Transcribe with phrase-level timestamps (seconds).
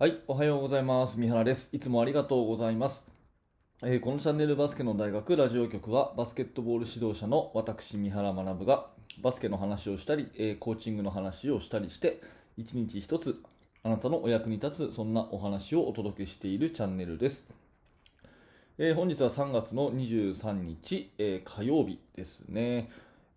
[0.00, 1.20] はい、おはようございます。
[1.20, 1.68] 三原です。
[1.74, 3.06] いつもありがとうございます。
[3.82, 8.86] えーこのチャンネルバスケの大学ラジオ局はバスケットボール指導者の私三原学が
[9.20, 12.22] バスケの話をしたり、えーコーチングの話をしたりして
[12.56, 13.42] 一日一つ
[13.82, 17.50] あなたのお役に立つそんなお話をお届けしているチャンネルです。
[18.78, 22.88] えー本日は3月の23日、え火曜日ですね。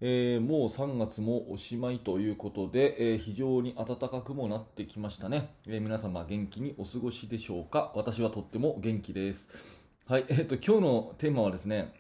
[0.06, 7.94] えーもう3月もおしまいということで、えー非常に暖かくもなってきましたね、えー皆様元気にお過ごしでしょうか？
[7.96, 9.48] 私はとっても元気です。
[10.06, 11.94] はい、えっ、と、今日のテーマはですね、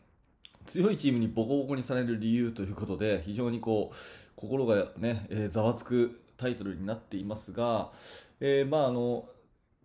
[0.66, 3.95] 強いチームにボコボコにされる理由ということで、非常にこう、
[4.35, 7.89] 心がね、えーざわつくタイトルになっていますが、
[8.41, 9.30] えーまああの、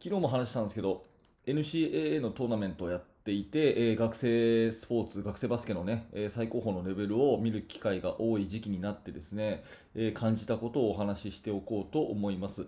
[0.03, 1.05] 昨日も話したんですけど、
[1.49, 12.67] NCAA のトーナメントをやっていて、えー学生スポーツ、学生バスケのね、えー最高峰のレベルを見る機会が多い時期になってですね、えー感じたことをお話ししておこうと思います。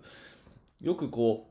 [0.81, 1.47] よくこ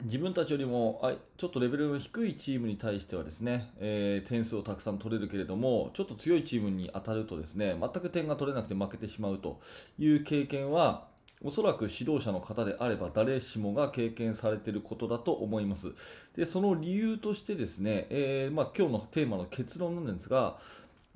[0.00, 9.60] う、自分たちよりもあちょっとレベルの低いチームに対してはですね、えー点数をたくさん取れるけれども、ちょっと強いチームに当たるとですね、全く点が取れなくて負けてしまうと
[9.98, 11.11] いう経験は、
[11.44, 15.92] おそらく指導者の方であれば誰しもが経験されていることだと思います。
[16.36, 20.56] で、その理由としてですね、えーまあ、今日のテーマの結論なんですが、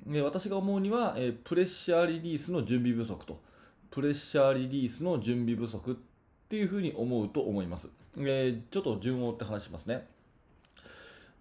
[0.08, 3.41] えー私が思うには、えープレッシャーリリースの準備不足と、
[3.91, 5.94] プレッシャーリリースの準備不足っ
[6.48, 7.88] ていうふうに思うと思います。
[8.19, 10.06] えーちょっと順を追って話しますね。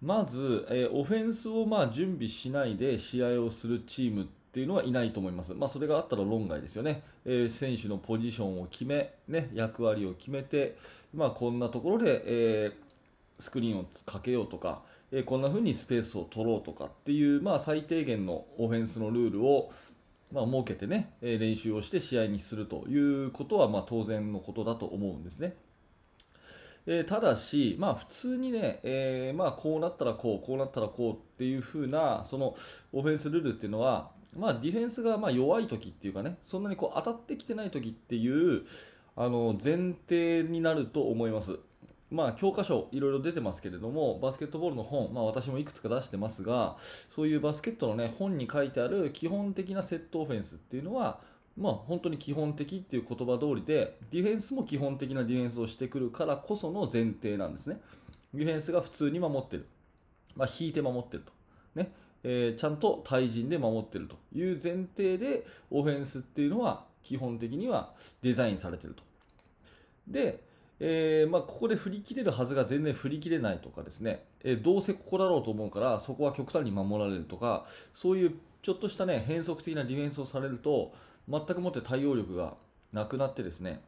[0.00, 4.26] まず、えーオフェンスをまあ準備しないで試合をするチームっ
[4.56, 5.52] ていうのはいないと思います。
[5.52, 7.02] まあ、それがあったら論外ですよね。
[7.26, 10.78] えー選手のポジションを決め、ね、役割を決めて、
[11.14, 12.72] まあ、こんなところで、えー
[13.38, 14.80] スクリーンをかけようとか、
[15.12, 19.70] えーこんな風にスペースを取ろうとかっていう、まあ、最低限のオフェンスのルールを、
[20.32, 25.54] まあ、設けてね、え練習をして試合にするということは、ま、当然のことだと思うんですね。
[26.86, 32.54] えただし、まあ、普通にね、えーまあ、こうなったらこう、こうなったらこうっていう風な、その
[32.94, 38.64] オフェンスルールっていうのは、まあ、ディフェンスがまあ弱い時っていうかね、そんなにこう当たってきてない時っていう
[39.16, 41.58] あの前提になると思います。
[42.10, 46.76] まあ、教科書いろいろ出てますけれども、バスケットボールの本、まあ、私もいくつか出してますが、
[47.08, 51.18] そういうバスケットの、ね、本に書いてある基本的なセットオフェンスっていうのは、
[51.56, 57.80] まあ、本当に基本的っていう言葉通りで、ディフェンスも基本的なディフェンスをしてくるからこその前提なんですね。
[58.34, 59.66] ディフェンスが普通に守ってる。
[60.36, 61.32] まあ、引いて守ってると。
[61.74, 61.90] ね。
[62.28, 69.04] えーちゃんと対人で守ってるという前提で、オフェンスっていうのは基本的にはデザインされてると。
[70.08, 70.40] で、
[70.80, 80.92] えーまあ、ここで振り切れるはずが全然振り切れないとかですね、えーどうせここだろうと思うからそこは極端に守られるとかそういうちょっとした、ね、変則的なディフェンスをされると
[81.28, 82.54] 全くもって対応力が
[82.92, 83.80] なくなってですね、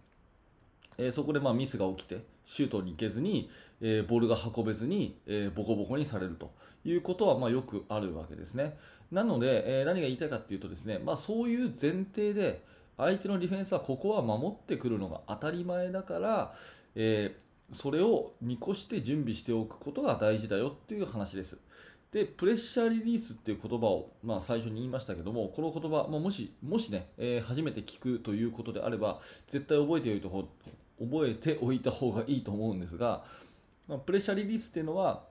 [0.99, 3.51] えーそこでまあミスが起きてシュートに行けずに、
[3.81, 6.53] えーボールが運べずに、えーボコボコにされると
[6.85, 8.77] いうことはまあよくあるわけですね。
[9.11, 12.63] なので、えー何が言いたいかというとですね、まあ、そういう前提で
[12.97, 16.55] 相手のディフェンスはここは守ってくるのが当たり前だから、
[16.95, 21.59] えーそれを見越して準備しておくことが大事だよっていう話です。
[22.11, 30.49] で、プレッシャーリリースっていう言葉を、まあ、最初に言いましたけども、この言葉、まあ、もし、もしね、えー初めて聞くということであれば、絶対覚えておいた方
[31.01, 33.25] 覚えておいた方がいいと思うんですが、
[33.89, 35.25] まあ、プレッシャーリリースっていうのは、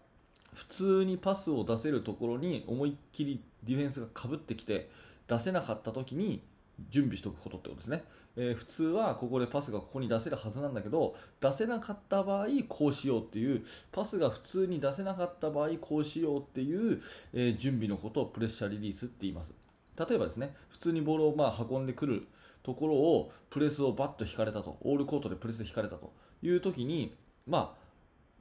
[0.53, 4.89] 普通にパスを出せるところに思いっきりディフェンスがかぶってきて、
[5.27, 6.41] 出せなかった時に
[6.89, 8.03] 準備しておくことってことですね。
[8.35, 17.01] えー普通はここでパスがここに出せるはずなんだけど、出せなかった場合こうしようっていう、パスが普通に出せなかった場合こうしようっていう、
[17.33, 19.53] えー準備のことをプレッシャーリリースって言います。
[19.97, 22.27] 例えばですね、普通にボールをまあ運んでくる
[22.63, 27.15] ところをプレスをバッと引かれたと、オールコートでプレス引かれたという時に、
[27.47, 27.87] まあ、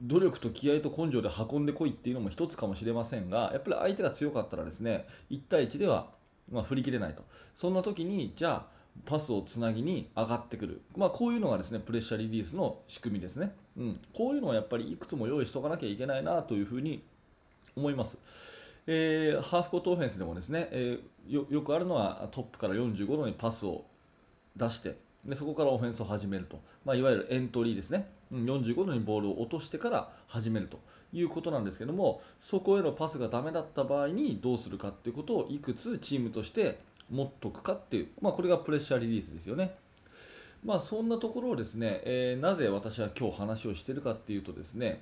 [0.01, 6.11] 努力と気合と根性で運んでこいっていうのも一つかもしれませんが、やっぱり相手が強かったらですね、1対1では
[6.51, 7.23] ま振り切れないと。
[7.55, 10.81] そんな時に、じゃあ、パスをつなぎに上がってくる。
[10.95, 13.55] まあ、こういうのがですね、プレッシャーリリースの仕組みですね。
[13.77, 13.99] うん。
[14.13, 17.03] こういうのはやっぱりいくつも用意しとかなきゃいけないなというふうに
[17.75, 18.17] 思います。
[18.87, 23.83] えーハーフコートオフェンスでもですね、えーよよくあるのはトップから45度にパスを
[24.55, 24.95] 出して
[25.25, 30.79] でそこからオフェンスを始めると、まあ、いわゆるエントリーですね45度にボールを落としてから始めると
[31.13, 36.79] いうことなんですけどもそこへのパスがダメだった場合にどうするかっていうことをいくつチームとして
[37.09, 39.75] 持っとくかっていう、まあ、これがプレッシャーリリースですよね。
[40.65, 45.01] まあ、そんなところをですね、えーなぜ私は今日話をしているかっていうとですね、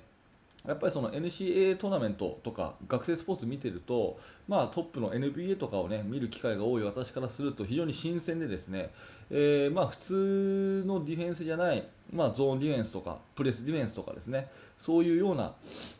[0.66, 4.18] やっぱりその NCAA トーナメントとか学生スポーツ見てると、
[4.48, 8.90] まあ、トップの NBA とかを、ね、見る機会が多い私からすると非常に新鮮でですね、
[9.30, 15.54] えー、まあ普通のディフェンスじゃない、まあ、ゾーンディフェンスとかプレスディフェンスとかですねそういうような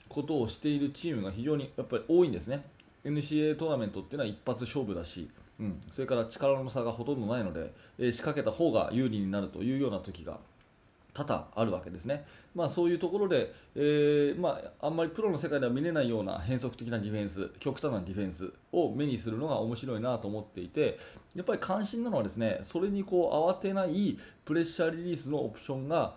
[0.08, 2.64] ことをしているチームが非常にやっぱり多いんですね。
[3.04, 5.30] NCAA トーナメントっていうのは一発勝負だし、
[5.60, 10.38] うん、それから力の差がほとんどないので、えー、仕掛けた方が有利になるというような時が
[11.16, 20.98] 多々あるわけですね、まあ、そういうところで、えー、まあ、あんまりプロの世界では見れないような変則的なディフェンス極端なディフェンスを目にするのが面白いなと思っていて
[21.34, 26.14] やっぱり感心なのはですねそれにこう慌てないプレッシャーリリースのオプションが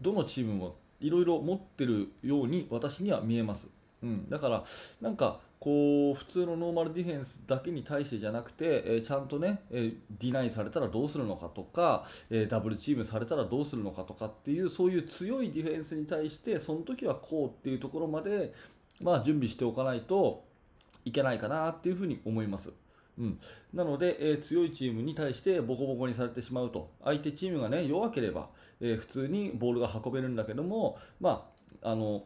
[0.00, 3.68] どのチームもいろいろ持ってるように私には見えます。
[4.02, 4.64] うん、だから
[5.02, 18.52] なんかこう普通のノーマルディフェンスだけに対してじゃなくて、えー、ちゃんとね、えー、ディナイされたらどうするのかとか、えー、ダブルチームされたらどうするのかとかっていうそういう強いディフェンスに対してその時はこうっていうところまで、
[19.00, 20.44] まあ、準備しておかないと
[21.06, 22.70] いけないかなっていうふうに思います。
[23.18, 23.40] うん、
[23.72, 28.50] なので、えー、強いチームに対してボコボコにされてしまうと相手チームが、ね、弱ければ、
[28.82, 31.48] えー、普通にボールが運べるんだけども、ま
[31.82, 32.24] あ、あの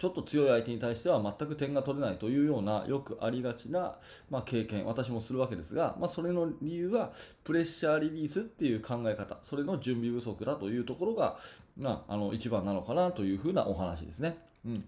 [0.00, 3.96] ちょっと強い相手に対しては全く点が取れないというようなよくありがちな、
[4.30, 7.12] ま、経験、私もするわけですが、まあ、それの理由は
[7.44, 11.38] プレッシャーリリースっていう考え方、それの準備不足だというところが、
[11.76, 14.38] まあ、あの一番なのかなというふうなお話ですね。
[14.64, 14.84] うん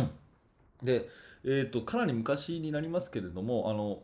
[0.84, 1.08] で、
[1.44, 4.02] えーと、かなり昔になりますけれども、あの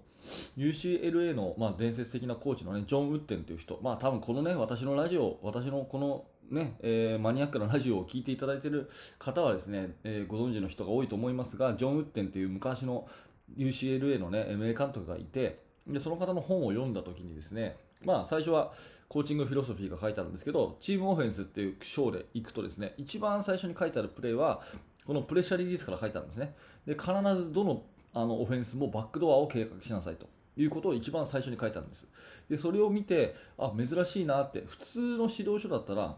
[0.56, 13.08] UCLA の、まあ、伝説的なコーチの、ね、ジョン・ウッテンという人、まあ、多分このね、私のラジオ、私のこのね、えー、マニアックなラジオを聴いていただいている方はですね、えー、ご存知の人が多いと思いますが、ジョン・ウッテンという昔の
[13.56, 18.72] UCLA のね、名監督がいて、で、その方の本を読んだ時にですね、まあ、最初は
[19.08, 24.62] コーチングフィロソフィーが書いてあるんですけど、チームオフェンスっていう章でいくとですね、一番最初に書いてあるプレーは、
[25.06, 26.54] このプレッシャーリリースから書いてあるんですね。
[26.86, 27.82] で、必ずどの
[28.12, 30.26] あのオフェンスもバックドアを計画しなさいと。
[30.56, 32.08] いうことを一番最初に書いてあるんです。
[32.48, 36.16] で、それを見て、あ、珍しいなって、普通の指導書だったら、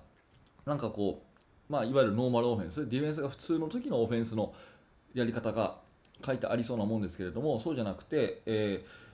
[0.68, 1.22] なんかこ
[1.68, 4.52] う、まあ、いわゆるノーマルオフェンス、ディフェンスが普通の時のオフェンスの
[5.14, 5.78] やり方が
[6.24, 9.07] 書いてありそうなもんですけれども、そうじゃなくて、えー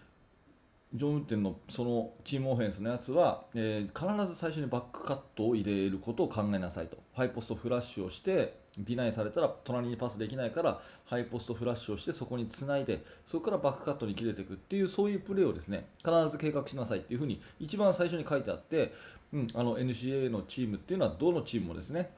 [0.95, 6.97] ジョン・ウッデンのそのチームオフェンスのやつは、えー、必ず最初にバックカットを入れることを考えなさいと。
[7.15, 18.93] ハイポストフラッシュをして、ディナイされたら隣にパスできないから、ハイポストフラッシュをしてそこにつないで、そこからバックカットに切れていくっていう、そういうプレーをですね、必ず計画しなさいっていうふうに一番最初に書いてあって、
[19.33, 22.11] うん、あの NCAA のチームっていうのはどのチームもですね、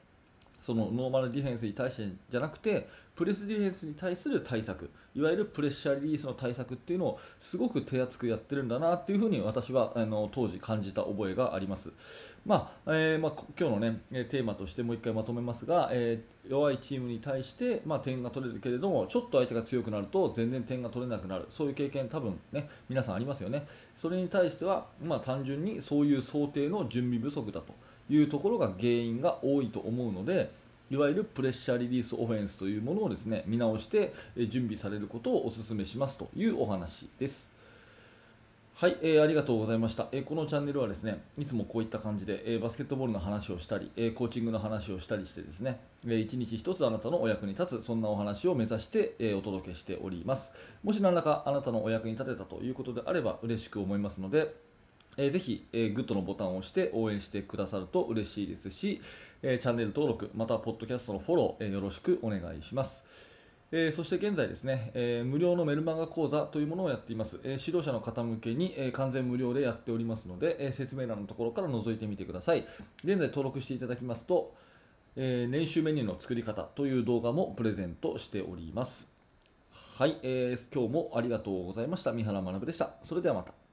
[0.59, 11.91] そのノーマルディフェンスに対してじゃなくてプレスディフェンスに対する対策いわゆるプレッシャーリリースの対策っていうのをすごく手厚くやってるんだなっていうふうに私はあの当時感じた覚えがあります、
[12.45, 21.45] まあえーまあ、今日の、ね、テーマとしてもう一回まとめますが、えー、弱いチームに対して、まあ、点が取れるけれどもちょっと相手が強くなると全然点が取れなくなる。
[21.49, 23.65] そういう経験多分、ね、皆さんありますよね。
[23.95, 27.73] それに対しては、まあ、単純にそういう想定の準備不足だと。
[28.09, 30.51] いうところが原因が多いと思うので
[30.89, 34.13] いわゆるプレッシャーリリースオフェンスというものをですね見直して
[34.49, 37.57] 準備されることをお勧めしますというお話です。
[38.79, 54.53] はい、えー、ありがとうございました、えー、このチャンネルはですねいつもこういった感じで、えー、バスケットボールの話をしたり、えー、コーチングの話をしたりしてですね、えー、一日一つあなたのお役に立つそんなお話を目指して、え、お届けしておりますもし何らかあなたのお役に立てたということであれば嬉しく思いますので
[55.17, 59.01] えー、ぜひ、えー、グッドのボタンを押して応援してくださると嬉しいですし、
[59.41, 63.05] えー、チャンネル登録、また、ポッドキャストのフォロー、えー、よろしくお願いします。
[63.69, 67.41] えー、そして現在ですね、えー、無料のメルマガ講座というものをやっています。
[67.43, 72.65] えー、指導者の方向けに、え、完全無料でやっておりますので、え、説明欄のところから覗いてみてください。
[73.03, 74.53] 現在登録していただきますと、
[75.17, 79.11] え、年収メニューの作り方という動画もプレゼントしております。
[79.95, 82.13] はい、えー、今日もありがとうございました。
[82.13, 82.93] 三原学でした。
[83.03, 83.66] それではまた。